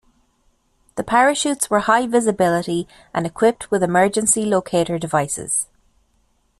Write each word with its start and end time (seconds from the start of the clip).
The 0.95 1.03
parachutes 1.03 1.69
were 1.69 1.81
high-visibility 1.81 2.87
and 3.13 3.27
equipped 3.27 3.69
with 3.69 3.83
emergency 3.83 4.45
locater 4.45 4.99
devices. 4.99 5.67